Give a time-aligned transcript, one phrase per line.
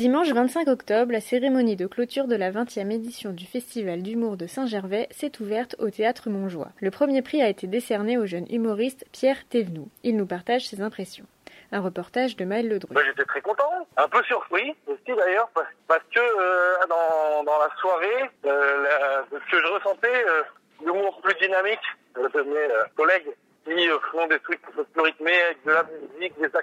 [0.00, 4.46] Dimanche 25 octobre, la cérémonie de clôture de la 20e édition du Festival d'humour de
[4.46, 6.70] Saint-Gervais s'est ouverte au Théâtre Montjoie.
[6.80, 9.88] Le premier prix a été décerné au jeune humoriste Pierre Thévenoud.
[10.02, 11.26] Il nous partage ses impressions.
[11.70, 12.94] Un reportage de Maël Ledru.
[12.94, 15.50] Bah, J'étais très content, un peu surpris aussi d'ailleurs,
[15.86, 20.42] parce, que euh, dans, dans la soirée, euh, ce que je ressentais, euh,
[20.82, 21.84] l'humour plus dynamique
[22.16, 23.36] de mes collègues
[23.66, 26.56] qui font des trucs plus rythmés avec de la musique, des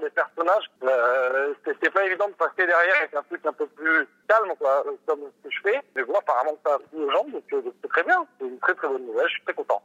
[0.00, 0.64] des personnages.
[0.84, 4.84] Euh, C'était pas évident de passer derrière avec un truc un peu plus calme, quoi,
[5.06, 5.80] comme ce que je fais.
[5.96, 8.26] Mais bon, apparemment ça a plu aux gens, donc euh, c'est très bien.
[8.38, 9.82] C'est une très très bonne nouvelle, je suis très content.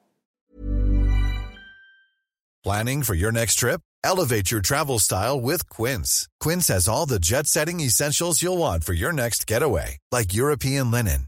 [2.64, 3.82] Planning for your next trip?
[4.06, 6.28] Elevate your travel style with Quince.
[6.40, 10.90] Quince has all the jet setting essentials you'll want for your next getaway, like European
[10.92, 11.28] linen,